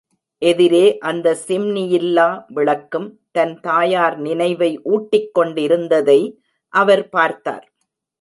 [0.41, 2.27] எதிரே அந்த சிம்னியில்லா
[2.47, 3.07] விளக்கும்
[3.31, 6.19] தன் தாயார் நினைவை ஊட்டிக் கொண்டிருந்ததை
[6.73, 7.65] அவர் பார்த்தார்.